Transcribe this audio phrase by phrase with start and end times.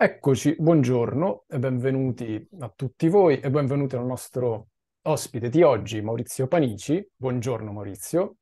[0.00, 4.68] Eccoci, buongiorno e benvenuti a tutti voi e benvenuti al nostro
[5.02, 7.04] ospite di oggi, Maurizio Panici.
[7.16, 8.36] Buongiorno Maurizio.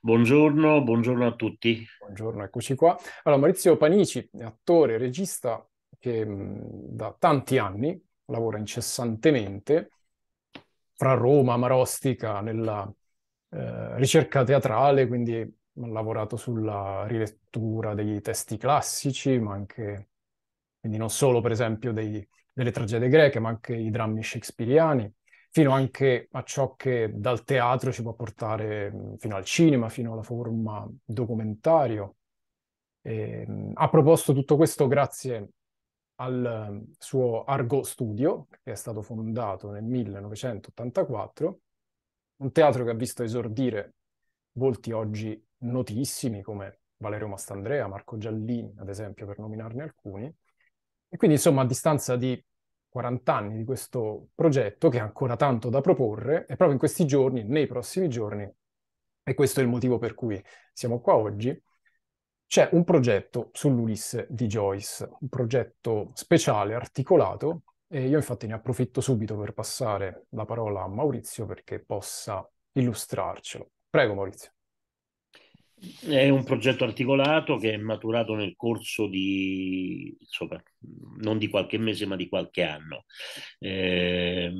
[0.00, 1.84] Buongiorno, buongiorno a tutti.
[1.98, 2.96] Buongiorno, eccoci qua.
[3.24, 5.68] Allora, Maurizio Panici è attore, regista
[5.98, 9.90] che mh, da tanti anni lavora incessantemente
[10.94, 12.88] fra Roma, Marostica, nella
[13.48, 20.09] eh, ricerca teatrale, quindi ha lavorato sulla rilettura dei testi classici, ma anche
[20.80, 25.12] quindi non solo per esempio dei, delle tragedie greche, ma anche i drammi shakespeariani,
[25.50, 30.22] fino anche a ciò che dal teatro ci può portare fino al cinema, fino alla
[30.22, 32.16] forma documentario.
[33.02, 35.48] E, ha proposto tutto questo grazie
[36.16, 41.60] al suo Argo Studio, che è stato fondato nel 1984,
[42.36, 43.94] un teatro che ha visto esordire
[44.52, 50.32] volti oggi notissimi come Valerio Mastandrea, Marco Giallini, ad esempio, per nominarne alcuni,
[51.10, 52.42] e quindi, insomma, a distanza di
[52.88, 57.04] 40 anni di questo progetto, che ha ancora tanto da proporre, e proprio in questi
[57.04, 58.48] giorni, nei prossimi giorni,
[59.22, 61.62] e questo è il motivo per cui siamo qua oggi,
[62.46, 69.00] c'è un progetto sull'Ulisse di Joyce, un progetto speciale, articolato, e io infatti ne approfitto
[69.00, 73.70] subito per passare la parola a Maurizio perché possa illustrarcelo.
[73.88, 74.52] Prego, Maurizio.
[75.80, 80.62] È un progetto articolato che è maturato nel corso di, insomma,
[81.20, 83.06] non di qualche mese, ma di qualche anno.
[83.58, 84.52] Eh,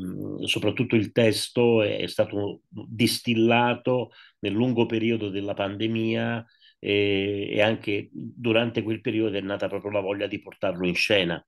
[0.45, 6.43] soprattutto il testo è stato distillato nel lungo periodo della pandemia
[6.79, 11.45] e, e anche durante quel periodo è nata proprio la voglia di portarlo in scena.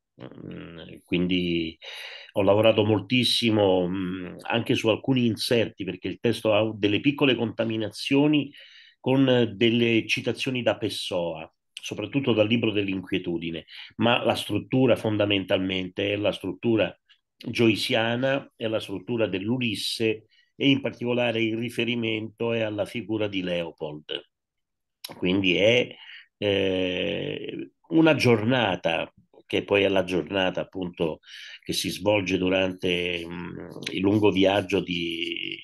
[1.05, 1.79] Quindi
[2.33, 3.89] ho lavorato moltissimo
[4.42, 8.53] anche su alcuni inserti perché il testo ha delle piccole contaminazioni
[9.03, 13.64] con delle citazioni da Pessoa, soprattutto dal libro dell'inquietudine,
[13.97, 16.97] ma la struttura fondamentalmente è la struttura
[17.36, 24.30] joysiana, è la struttura dell'Ulisse e in particolare il riferimento è alla figura di Leopold.
[25.17, 25.92] Quindi è
[26.39, 29.13] eh, una giornata
[29.45, 31.19] che poi è la giornata appunto
[31.64, 35.61] che si svolge durante mh, mm, il lungo viaggio di,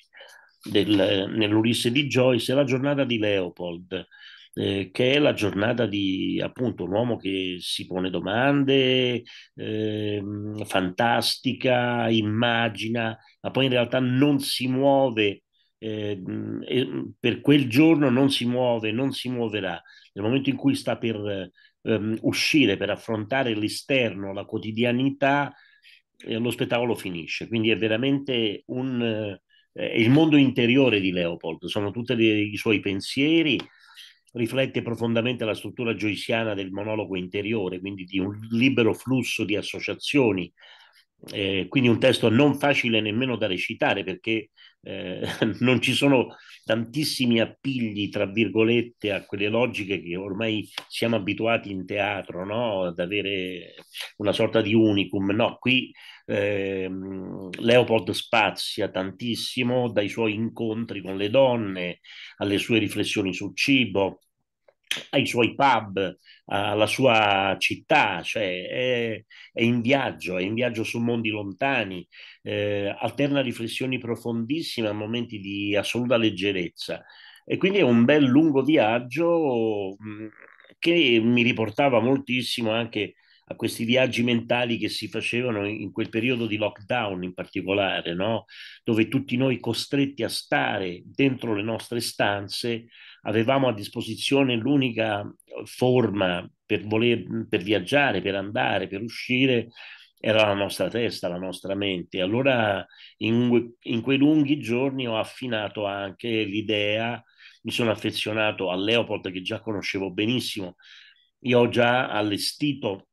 [0.62, 4.06] del, nell'Ulisse di Joyce è la giornata di Leopold,
[4.54, 9.22] eh, che è la giornata di appunto un uomo che si pone domande,
[9.54, 10.22] eh,
[10.64, 15.42] fantastica, immagina, ma poi in realtà non si muove.
[15.80, 16.20] Eh,
[17.20, 19.80] per quel giorno non si muove, non si muoverà.
[20.12, 21.50] Nel momento in cui sta per
[21.82, 25.54] ehm, uscire, per affrontare l'esterno, la quotidianità,
[26.26, 27.46] eh, lo spettacolo finisce.
[27.48, 29.38] Quindi è veramente un,
[29.78, 33.56] è il mondo interiore di Leopold, sono tutti i suoi pensieri,
[34.32, 40.52] riflette profondamente la struttura joyciana del monologo interiore, quindi di un libero flusso di associazioni.
[41.32, 44.50] Eh, quindi un testo non facile nemmeno da recitare perché
[44.82, 45.20] eh,
[45.60, 51.86] non ci sono tantissimi appigli, tra virgolette, a quelle logiche che ormai siamo abituati in
[51.86, 52.84] teatro, no?
[52.84, 53.74] ad avere
[54.18, 55.30] una sorta di unicum.
[55.30, 55.90] No, qui
[56.26, 56.88] eh,
[57.58, 62.00] Leopold spazia tantissimo dai suoi incontri con le donne,
[62.36, 64.20] alle sue riflessioni sul cibo,
[65.10, 66.16] ai suoi pub,
[66.46, 72.06] alla sua città, cioè è, è in viaggio, è in viaggio su mondi lontani,
[72.42, 77.04] eh, alterna riflessioni profondissime a momenti di assoluta leggerezza.
[77.44, 80.26] E quindi è un bel lungo viaggio mh, mm,
[80.78, 83.14] che mi riportava moltissimo anche
[83.50, 88.44] a questi viaggi mentali che si facevano in quel periodo di lockdown in particolare, no?
[88.84, 92.86] dove tutti noi costretti a stare dentro le nostre stanze
[93.22, 95.26] avevamo a disposizione l'unica
[95.64, 99.68] forma per, voler, per viaggiare, per andare, per uscire,
[100.20, 102.20] era la nostra testa, la nostra mente.
[102.20, 102.84] Allora
[103.18, 107.22] in, in quei lunghi giorni ho affinato anche l'idea,
[107.62, 110.76] mi sono affezionato a Leopold che già conoscevo benissimo.
[111.42, 113.07] Io ho già allestito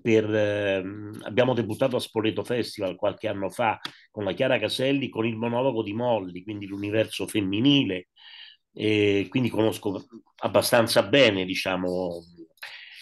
[0.00, 0.82] per, eh,
[1.22, 3.78] abbiamo debuttato a Spoleto Festival qualche anno fa
[4.10, 8.08] con la Chiara Caselli con il monologo di Molly, quindi l'universo femminile,
[8.72, 10.06] e quindi conosco
[10.36, 12.22] abbastanza bene, diciamo,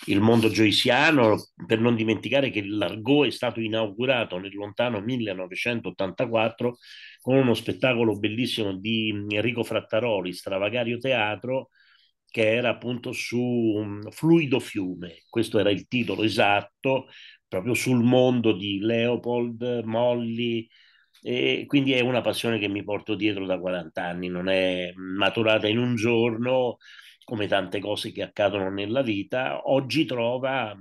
[0.07, 6.79] il mondo joysiano, per non dimenticare che l'Argo è stato inaugurato nel lontano 1984
[7.21, 11.69] con uno spettacolo bellissimo di Enrico Frattaroli, Stravagario Teatro,
[12.31, 17.09] che era appunto su Fluido Fiume, questo era il titolo esatto,
[17.49, 20.69] proprio sul mondo di Leopold, Molly,
[21.23, 25.67] e quindi è una passione che mi porto dietro da 40 anni, non è maturata
[25.69, 26.79] in un giorno
[27.25, 30.75] come tante cose che accadono nella vita, oggi trova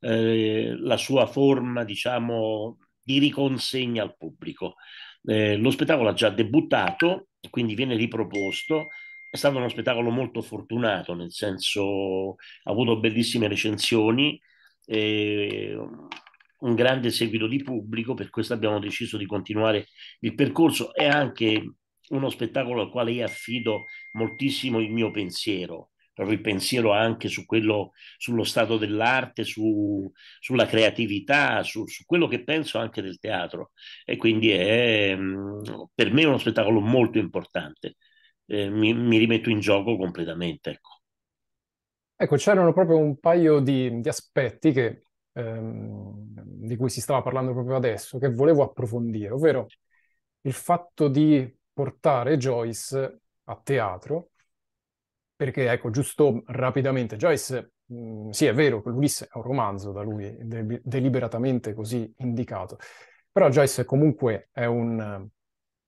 [0.00, 4.74] eh, la sua forma, diciamo, di riconsegna al pubblico.
[5.22, 8.88] Eh, lo spettacolo ha già debuttato, quindi viene riproposto.
[9.30, 14.40] È stato uno spettacolo molto fortunato, nel senso ha avuto bellissime recensioni,
[14.86, 15.76] eh,
[16.60, 19.88] un grande seguito di pubblico, per questo abbiamo deciso di continuare
[20.20, 20.94] il percorso.
[20.94, 21.74] È anche
[22.08, 27.92] uno spettacolo al quale io affido moltissimo il mio pensiero, il pensiero anche su quello,
[28.16, 30.10] sullo stato dell'arte, su,
[30.40, 33.72] sulla creatività, su, su, quello che penso anche del teatro.
[34.04, 35.60] E quindi è mm,
[35.94, 37.96] per me uno spettacolo molto importante.
[38.48, 40.70] Eh, mi, mi, rimetto in gioco completamente.
[40.70, 41.00] Ecco,
[42.16, 45.02] ecco c'erano proprio un paio di, di aspetti che,
[45.32, 46.14] ehm,
[46.44, 49.66] di cui si stava parlando proprio adesso, che volevo approfondire, ovvero
[50.42, 54.30] il fatto di portare Joyce a teatro,
[55.36, 60.02] perché ecco, giusto rapidamente, Joyce, mh, sì è vero che l'Ulisse è un romanzo da
[60.02, 62.78] lui de- deliberatamente così indicato,
[63.30, 65.28] però Joyce comunque è un,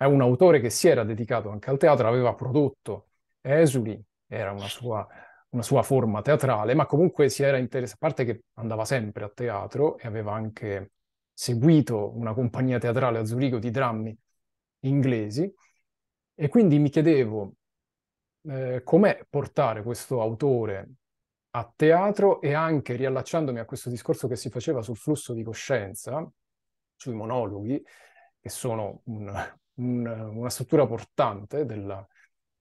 [0.00, 3.08] è un autore che si era dedicato anche al teatro, aveva prodotto
[3.42, 5.06] Esuli, era una sua,
[5.50, 9.28] una sua forma teatrale, ma comunque si era interessato, a parte che andava sempre a
[9.28, 10.92] teatro e aveva anche
[11.34, 14.18] seguito una compagnia teatrale a Zurigo di drammi
[14.84, 15.52] inglesi,
[16.34, 17.52] e quindi mi chiedevo
[18.44, 20.92] eh, com'è portare questo autore
[21.50, 26.26] a teatro e anche riallacciandomi a questo discorso che si faceva sul flusso di coscienza,
[26.96, 27.84] sui monologhi,
[28.40, 29.30] che sono un,
[29.80, 32.06] un, una struttura portante della,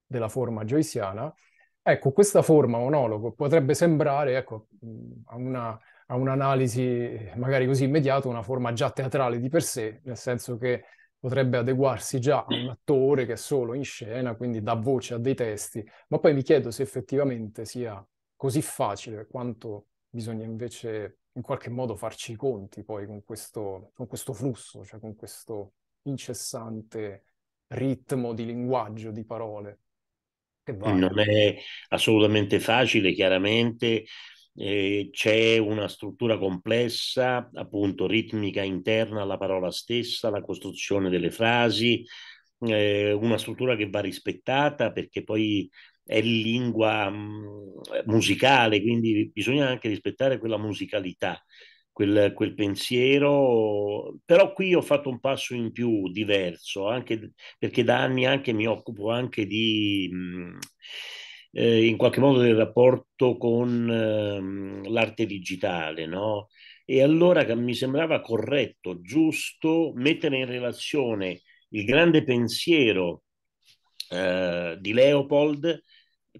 [0.06, 1.34] della forma joyciana,
[1.82, 4.68] ecco, questa forma monologo potrebbe sembrare, ecco,
[5.26, 10.18] a, una, a un'analisi magari così immediata, una forma già teatrale di per sé, nel
[10.18, 10.86] senso che
[11.20, 15.18] potrebbe adeguarsi già a un attore che è solo in scena, quindi dà voce a
[15.18, 18.04] dei testi, ma poi mi chiedo se effettivamente sia
[18.36, 24.08] così facile quanto bisogna invece in qualche modo farci i conti poi con questo, con
[24.08, 25.74] questo flusso, cioè con questo
[26.04, 27.24] incessante
[27.68, 29.80] ritmo di linguaggio, di parole.
[30.70, 31.58] Non è
[31.90, 34.06] assolutamente facile, chiaramente
[34.56, 42.06] eh, c'è una struttura complessa, appunto ritmica interna alla parola stessa, la costruzione delle frasi,
[42.60, 45.70] eh, una struttura che va rispettata perché poi
[46.04, 51.44] è lingua mh, mm, musicale, quindi bisogna anche rispettare quella musicalità.
[52.00, 58.00] Quel, quel, pensiero, però qui ho fatto un passo in più diverso, anche perché da
[58.00, 60.10] anni anche mi occupo anche di,
[61.52, 66.48] eh, in qualche modo del rapporto con eh, l'arte digitale, no?
[66.86, 71.42] E allora mi sembrava corretto, giusto mettere in relazione
[71.72, 73.24] il grande pensiero
[74.10, 75.84] eh, di Leopold,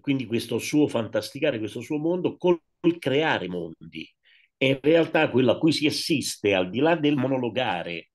[0.00, 2.58] quindi questo suo fantasticare, questo suo mondo, col
[2.98, 4.08] creare mondi.
[4.62, 8.10] E in realtà quello a cui si assiste, al di là del monologare,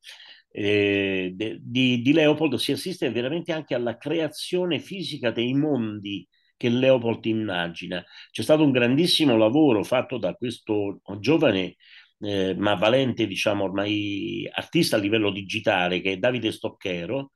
[0.51, 6.69] eh, de, di, di, Leopold si assiste veramente anche alla creazione fisica dei mondi che
[6.69, 8.03] Leopold immagina.
[8.29, 11.77] C'è stato un grandissimo lavoro fatto da questo giovane
[12.19, 17.31] eh, ma valente, diciamo ormai artista a livello digitale, che è Davide Stocchero,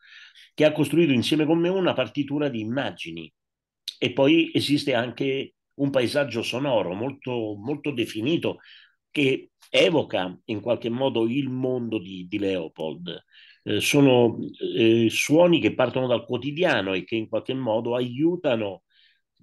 [0.53, 3.31] che ha costruito insieme con me una partitura di immagini.
[3.97, 8.59] E poi esiste anche un paesaggio sonoro molto, molto definito
[9.11, 13.23] che evoca in qualche modo il mondo di, di Leopold.
[13.63, 14.37] Eh, sono
[14.75, 18.83] eh, suoni che partono dal quotidiano e che in qualche modo aiutano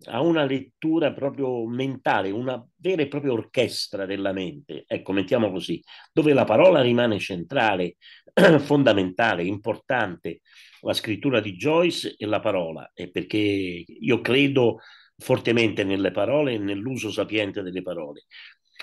[0.04, 5.82] a una lettura proprio mentale, una vera e propria orchestra della mente, ecco, mettiamo così,
[6.12, 7.96] dove la parola rimane centrale,
[8.60, 10.42] fondamentale, importante,
[10.82, 14.80] la scrittura di Joyce e la parola, e perché io credo
[15.18, 18.26] fortemente nelle parole e nell'uso sapiente delle parole.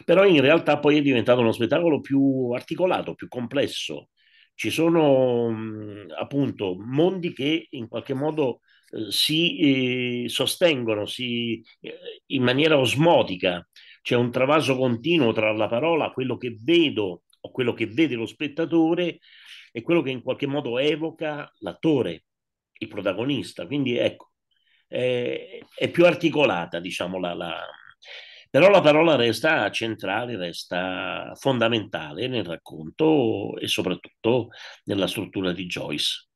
[0.05, 4.09] Però in realtà poi è diventato uno spettacolo più articolato, più complesso.
[4.55, 5.55] Ci sono
[6.17, 11.97] appunto mondi che in qualche modo eh, si eh, sostengono si, eh,
[12.27, 13.67] in maniera osmotica,
[14.01, 18.25] c'è un travaso continuo tra la parola, quello che vedo o quello che vede lo
[18.25, 19.19] spettatore
[19.71, 22.25] e quello che in qualche modo evoca l'attore,
[22.79, 23.65] il protagonista.
[23.65, 24.31] Quindi ecco,
[24.87, 27.65] è, è più articolata, diciamo, la, la...
[28.53, 34.49] però la parola resta centrale, resta fondamentale nel racconto e soprattutto
[34.83, 36.27] nella struttura di Joyce.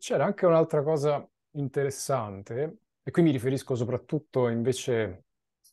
[0.00, 5.22] C'era anche un'altra cosa interessante, e qui mi riferisco soprattutto invece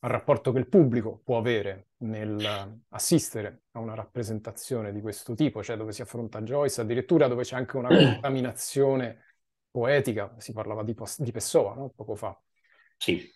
[0.01, 5.63] al rapporto che il pubblico può avere nel assistere a una rappresentazione di questo tipo,
[5.63, 9.23] cioè dove si affronta Joyce, addirittura dove c'è anche una contaminazione
[9.71, 11.91] poetica, si parlava di, di Pessoa no?
[11.95, 12.39] poco fa.
[12.95, 13.33] Sì.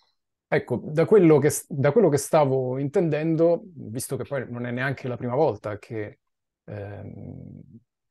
[0.53, 5.07] Ecco, da quello che, da quello che stavo intendendo, visto che poi non è neanche
[5.07, 6.19] la prima volta che,
[6.65, 7.61] ehm,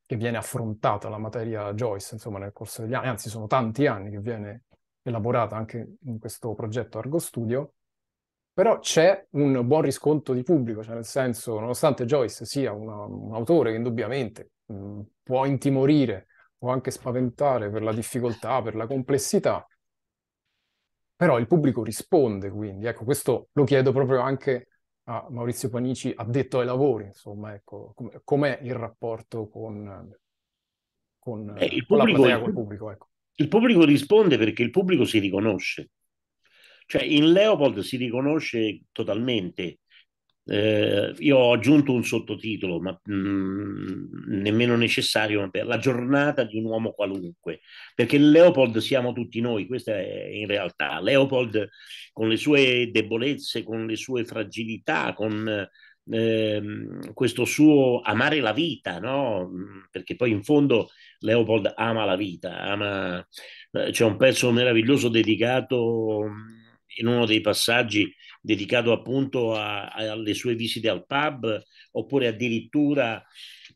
[0.06, 4.10] che viene affrontata la materia Joyce, insomma, nel corso degli anni, anzi sono tanti anni
[4.10, 4.64] che viene
[5.02, 7.74] elaborata anche in questo progetto Argo Studio,
[8.54, 13.34] però c'è un buon riscontro di pubblico, cioè nel senso, nonostante Joyce sia una, un
[13.34, 19.66] autore che indubbiamente mh, può intimorire, può anche spaventare per la difficoltà, per la complessità,
[21.20, 24.68] però il pubblico risponde, quindi ecco, questo lo chiedo proprio anche
[25.04, 30.16] a Maurizio Panici, addetto ai lavori, insomma, ecco, com- com'è il rapporto con,
[31.18, 33.08] con, eh, il con pubblico, la platea, col pubblico, ecco.
[33.34, 35.90] Il pubblico risponde perché il pubblico si riconosce.
[36.86, 39.80] Cioè in Leopold si riconosce totalmente
[40.44, 46.58] eh, io ho aggiunto un sottotitolo, ma mh, mm, nemmeno necessario, per la giornata di
[46.58, 47.60] un uomo qualunque,
[47.94, 51.00] perché Leopold siamo tutti noi, questa è in realtà.
[51.00, 51.68] Leopold
[52.12, 55.68] con le sue debolezze, con le sue fragilità, con
[56.10, 56.62] eh,
[57.14, 59.50] questo suo amare la vita, no?
[59.90, 63.18] Perché poi in fondo Leopold ama la vita, ama...
[63.72, 66.28] Eh, c'è un pezzo meraviglioso dedicato
[66.96, 73.22] in uno dei passaggi dedicato appunto a, a, alle sue visite al pub, oppure addirittura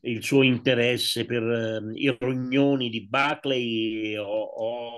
[0.01, 4.97] il suo interesse per uh, i rognoni di Buckley o, o,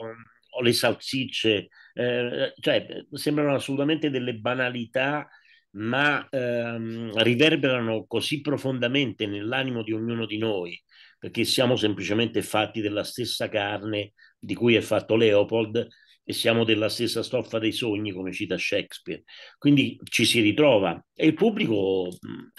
[0.49, 5.27] o le salsicce, eh, cioè sembrano assolutamente delle banalità,
[5.71, 10.81] ma ehm, riverberano così profondamente nell'animo di ognuno di noi,
[11.19, 15.87] perché siamo semplicemente fatti della stessa carne di cui è fatto Leopold,
[16.29, 19.23] e siamo della stessa stoffa dei sogni, come cita Shakespeare.
[19.57, 22.09] Quindi ci si ritrova e il pubblico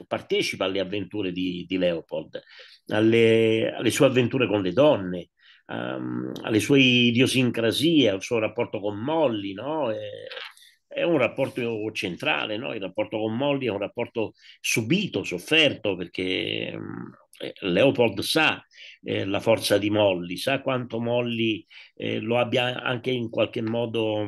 [0.07, 2.41] partecipa alle avventure di, di Leopold,
[2.87, 5.29] alle, alle, sue avventure con le donne,
[5.67, 9.91] um, alle sue idiosincrasie, al suo rapporto con Molly, no?
[9.91, 9.99] E,
[10.87, 12.73] è un rapporto centrale, no?
[12.73, 16.79] il rapporto con Molly è un rapporto subito, sofferto, perché eh,
[17.61, 18.65] Leopold sa
[19.03, 21.65] eh, la forza di Molly, sa quanto Molly
[21.95, 24.27] eh, lo abbia anche in qualche modo,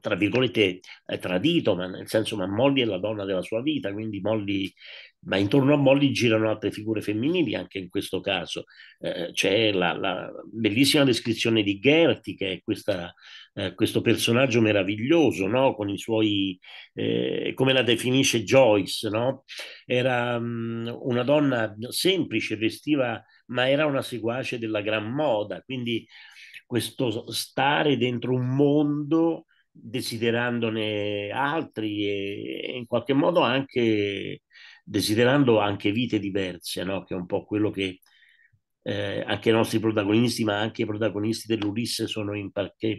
[0.00, 0.80] tra virgolette,
[1.20, 4.72] tradito, ma nel senso, ma Molly è la donna della sua vita, quindi Molly
[5.26, 8.64] ma intorno a Molly girano altre figure femminili anche in questo caso.
[9.00, 13.12] Eh, c'è la, la, bellissima descrizione di Gerti, che è questa,
[13.54, 15.74] eh, questo personaggio meraviglioso, no?
[15.74, 16.58] con i suoi,
[16.94, 19.44] eh, come la definisce Joyce, no?
[19.84, 26.06] era um, una donna semplice, vestiva, ma era una seguace della gran moda, quindi
[26.66, 29.46] questo stare dentro un mondo
[29.82, 34.42] desiderandone altri e in qualche modo anche
[34.84, 37.04] desiderando anche vite diverse, no?
[37.04, 38.00] che è un po' quello che
[38.82, 42.96] eh, anche i nostri protagonisti, ma anche i protagonisti dell'Ulisse sono in parte.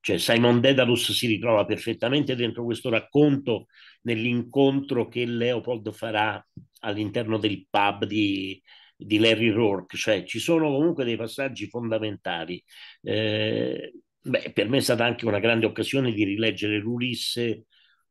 [0.00, 3.66] Cioè Simon Dedalus si ritrova perfettamente dentro questo racconto
[4.02, 6.44] nell'incontro che Leopold farà
[6.80, 8.60] all'interno del pub di,
[8.96, 12.62] di Larry Rourke, cioè ci sono comunque dei passaggi fondamentali.
[13.02, 13.92] Eh,
[14.24, 17.66] beh, per me è stata anche una grande occasione di rileggere l'Ulisse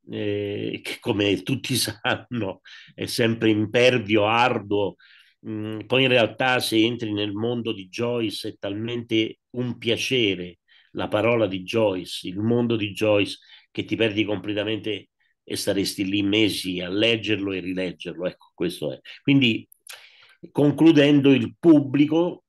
[0.10, 2.62] eh, che come tutti sanno
[2.94, 4.96] è sempre impervio, arduo.
[5.48, 10.60] Mm, poi in realtà se entri nel mondo di Joyce è talmente un piacere
[10.92, 13.40] la parola di Joyce, il mondo di Joyce,
[13.72, 15.10] che ti perdi completamente
[15.44, 18.28] e staresti lì mesi a leggerlo e rileggerlo.
[18.28, 19.00] Ecco, questo è.
[19.22, 19.68] Quindi,
[20.52, 22.46] concludendo, il pubblico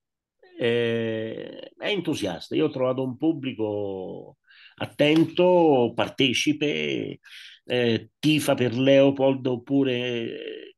[0.58, 2.54] eh, è entusiasta.
[2.54, 4.38] Io ho trovato un pubblico
[4.76, 7.18] attento, partecipe,
[7.64, 10.76] eh, tifa per Leopold oppure eh,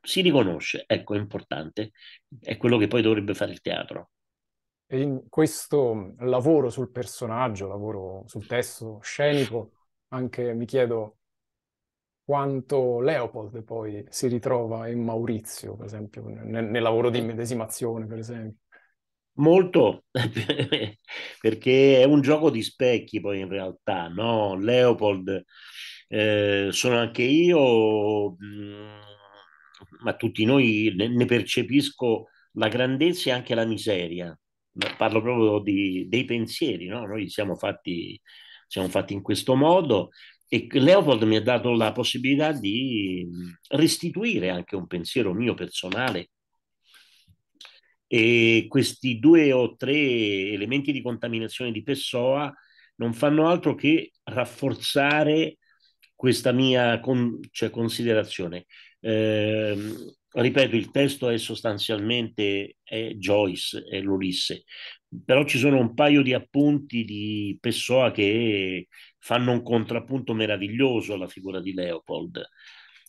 [0.00, 1.92] si riconosce, ecco, è importante,
[2.40, 4.10] è quello che poi dovrebbe fare il teatro.
[4.86, 9.72] E in questo lavoro sul personaggio, lavoro sul testo scenico,
[10.08, 11.18] anche mi chiedo
[12.24, 18.18] quanto Leopold poi si ritrova in Maurizio, per esempio, nel, nel lavoro di medesimazione, per
[18.18, 18.65] esempio.
[19.38, 20.04] Molto,
[21.40, 24.54] perché è un gioco di specchi poi in realtà, no?
[24.58, 25.44] Leopold,
[26.08, 29.00] eh, sono anche io, mm,
[30.04, 34.38] ma tutti noi ne, ne, percepisco la grandezza e anche la miseria.
[34.96, 37.06] Parlo proprio di, dei pensieri, no?
[37.06, 38.18] Noi siamo fatti,
[38.66, 40.10] siamo fatti in questo modo
[40.48, 43.26] e Leopold mi ha dato la possibilità di
[43.68, 46.30] restituire anche un pensiero mio personale
[48.06, 52.52] e questi due o tre elementi di contaminazione di Pessoa
[52.96, 55.58] non fanno altro che rafforzare
[56.14, 58.66] questa mia con, cioè, considerazione.
[59.00, 59.76] Eh,
[60.30, 64.64] ripeto, il testo è sostanzialmente è Joyce, è l'Ulisse,
[65.24, 71.28] però ci sono un paio di appunti di Pessoa che fanno un contrappunto meraviglioso alla
[71.28, 72.42] figura di Leopold.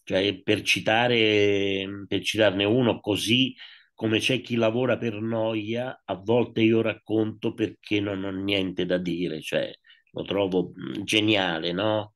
[0.03, 3.53] Cioè, per, citare, per citarne uno, così
[3.97, 8.99] come c'è chi lavora per noia, a volte io racconto perché non ho niente da
[8.99, 9.73] dire, cioè
[10.11, 10.71] lo trovo
[11.03, 12.13] geniale, no?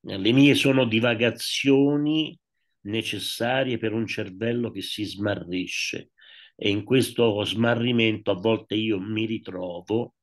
[0.00, 2.38] Le mie sono divagazioni
[2.82, 6.10] necessarie per un cervello che si smarrisce
[6.54, 10.16] e in questo smarrimento a volte io mi ritrovo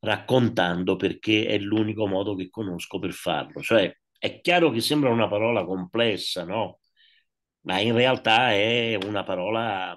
[0.00, 3.62] raccontando perché è l'unico modo che conosco per farlo.
[3.62, 6.80] Cioè, è chiaro che sembra una parola complessa, no?
[7.62, 9.96] Ma in realtà è una parola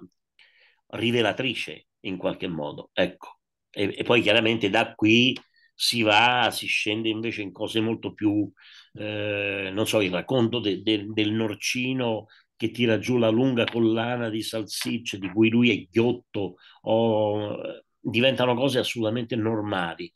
[0.89, 3.39] rivelatrice in qualche modo, ecco.
[3.69, 5.37] E, e poi chiaramente da qui
[5.73, 8.49] si va, si scende invece in cose molto più,
[8.93, 14.29] eh, non so, il racconto de, de, del norcino che tira giù la lunga collana
[14.29, 17.57] di salsicce di cui lui è ghiotto, o,
[17.99, 20.11] diventano cose assolutamente normali.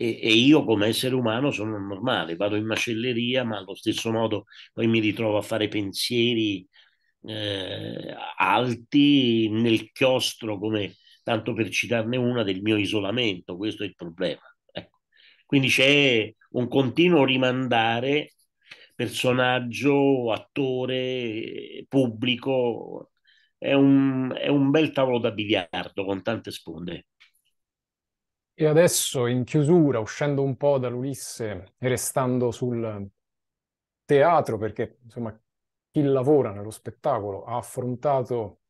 [0.00, 4.44] E, e, io come essere umano sono normale, vado in macelleria, ma allo stesso modo
[4.72, 6.64] poi mi ritrovo a fare pensieri
[7.24, 13.56] eh, alti nel chiostro, come tanto per citarne una, del mio isolamento.
[13.56, 14.40] Questo è il problema.
[14.72, 15.00] Ecco.
[15.44, 18.34] Quindi c'è un continuo rimandare
[18.94, 23.10] personaggio, attore, pubblico.
[23.56, 27.06] È un, è un bel tavolo da biliardo con tante sponde.
[28.60, 33.08] E adesso in chiusura, uscendo un po' dall'Ulisse e restando sul
[34.04, 35.40] teatro, perché insomma
[35.92, 38.62] chi lavora nello spettacolo ha affrontato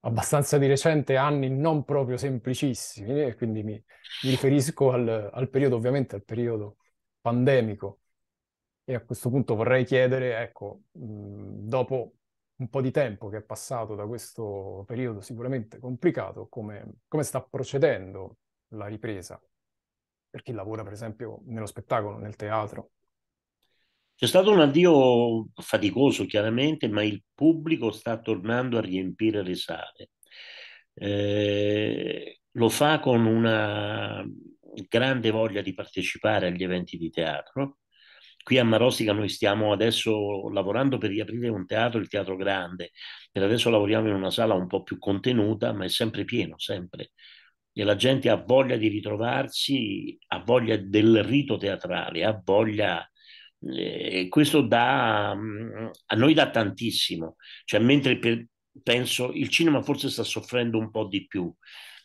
[0.00, 5.76] abbastanza di recente anni non proprio semplicissimi, e quindi mi, mi riferisco al, al periodo,
[5.76, 6.76] ovviamente al periodo
[7.20, 8.00] pandemico,
[8.84, 12.14] e a questo punto vorrei chiedere, ecco, dopo
[12.56, 17.42] un po' di tempo che è passato da questo periodo sicuramente complicato, come, come sta
[17.42, 18.38] procedendo
[18.72, 19.40] la ripresa
[20.28, 22.92] per chi lavora, per esempio, nello spettacolo, nel teatro?
[24.14, 30.10] C'è stato un addio faticoso, chiaramente, ma il pubblico sta tornando a riempire le sale.
[30.94, 34.24] Eh, lo fa con una
[34.88, 37.78] grande voglia di partecipare agli eventi di teatro
[38.42, 42.90] Qui a Marostica noi stiamo adesso lavorando per riaprire un teatro, il Teatro Grande.
[43.30, 47.12] Per adesso lavoriamo in una sala un po' più contenuta, ma è sempre pieno, sempre.
[47.74, 53.06] E la gente ha voglia di ritrovarsi, ha voglia del rito teatrale, ha voglia...
[53.64, 57.36] Eh, questo dà, a noi dà tantissimo.
[57.64, 58.44] Cioè, mentre per,
[58.82, 61.52] penso il cinema forse sta soffrendo un po' di più,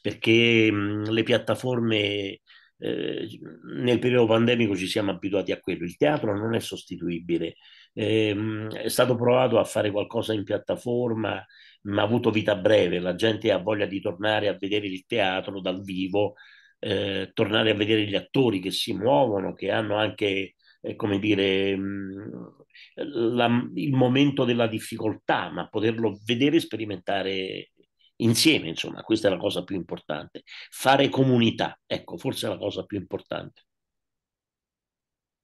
[0.01, 2.41] perché mh, le piattaforme
[2.79, 3.27] eh,
[3.75, 5.83] nel periodo pandemico ci siamo abituati a quello.
[5.85, 7.55] Il teatro non è sostituibile.
[7.93, 11.43] Eh, è stato provato a fare qualcosa in piattaforma,
[11.83, 12.99] ma ha avuto vita breve.
[12.99, 16.35] La gente ha voglia di tornare a vedere il teatro dal vivo,
[16.79, 21.75] eh, tornare a vedere gli attori che si muovono, che hanno anche, eh, come dire,
[21.75, 22.55] mh,
[22.95, 27.71] la, il momento della difficoltà, ma poterlo vedere e sperimentare
[28.17, 30.43] insieme, insomma, questa è la cosa più importante.
[30.69, 33.63] Fare comunità, ecco, forse è la cosa più importante.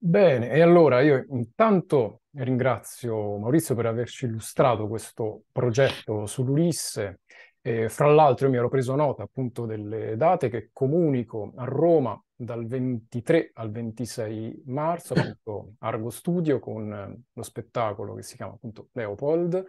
[0.05, 7.21] Bene, e allora io intanto ringrazio Maurizio per averci illustrato questo progetto sull'Ulisse.
[7.61, 12.21] Eh, fra l'altro io mi ero preso nota appunto delle date che comunico a Roma
[12.35, 18.89] dal 23 al 26 marzo, appunto Argo Studio con lo spettacolo che si chiama appunto
[18.91, 19.65] Leopold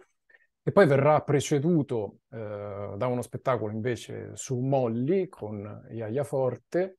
[0.67, 6.97] e poi verrà preceduto eh, da uno spettacolo invece su Molly con Iaia Forte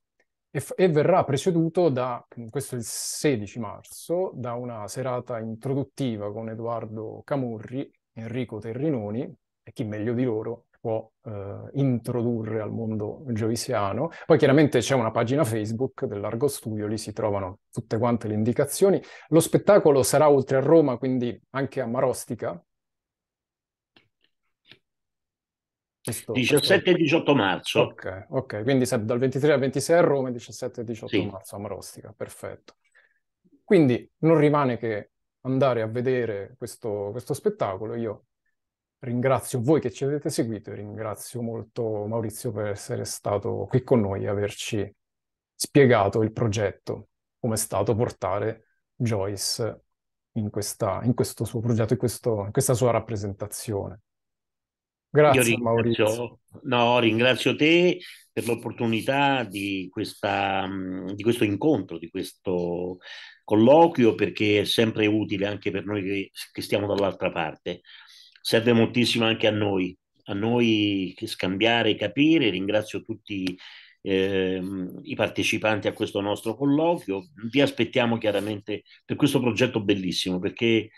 [0.52, 6.30] e, f- e, verrà preceduto da, questo è il 16 marzo, da una serata introduttiva
[6.30, 9.22] con Edoardo Camurri, Enrico Terrinoni
[9.64, 14.10] e chi meglio di loro può eh, introdurre al mondo gioisiano.
[14.26, 19.02] Poi chiaramente c'è una pagina Facebook dell'Argo Studio, lì si trovano tutte quante le indicazioni.
[19.30, 22.64] Lo spettacolo sarà oltre a Roma, quindi anche a Marostica,
[26.12, 27.80] 17 e 18 marzo.
[27.80, 31.26] Ok, ok, quindi dal 23 al 26 a Roma e 17 e 18 sì.
[31.26, 32.76] marzo a Marostica, perfetto.
[33.64, 37.94] Quindi non rimane che andare a vedere questo, questo spettacolo.
[37.96, 38.26] Io
[39.00, 44.00] ringrazio voi che ci avete seguito e ringrazio molto Maurizio per essere stato qui con
[44.00, 44.94] noi e averci
[45.54, 49.80] spiegato il progetto, come è stato portare Joyce
[50.32, 54.02] in, questa, in questo suo progetto, in, questo, in questa sua rappresentazione.
[55.16, 56.40] Grazie ringrazio, Maurizio.
[56.62, 57.98] No, ringrazio te
[58.32, 60.68] per l'opportunità di, questa,
[61.14, 62.98] di questo incontro, di questo
[63.42, 67.80] colloquio, perché è sempre utile anche per noi che, che stiamo dall'altra parte.
[68.40, 72.50] Serve moltissimo anche a noi a noi scambiare e capire.
[72.50, 73.56] Ringrazio tutti
[74.02, 74.62] eh,
[75.02, 77.28] i partecipanti a questo nostro colloquio.
[77.50, 80.90] Vi aspettiamo chiaramente per questo progetto bellissimo, perché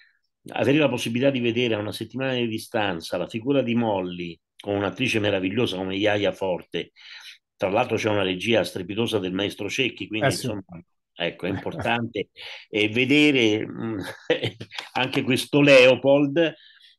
[0.53, 4.75] avere la possibilità di vedere a una settimana di distanza la figura di Molly con
[4.75, 6.93] un'attrice meravigliosa come Iaia Forte,
[7.57, 10.47] tra l'altro c'è una regia strepitosa del maestro Cecchi, quindi eh sì.
[10.47, 10.83] insomma
[11.15, 12.29] ecco, è importante
[12.69, 14.03] e vedere mh,
[14.95, 16.55] anche questo Leopold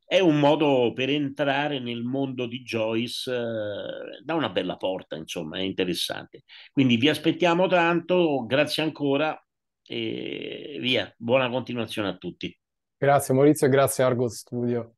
[0.09, 5.59] è un modo per entrare nel mondo di Joyce eh, da una bella porta, insomma,
[5.59, 6.45] è interessante.
[6.71, 9.39] Quindi vi aspettiamo tanto, grazie ancora
[9.85, 12.58] e via, buona continuazione a tutti.
[13.01, 14.95] Grazie Maurizio e grazie Argo Studio.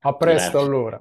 [0.00, 0.58] A presto grazie.
[0.58, 1.00] allora.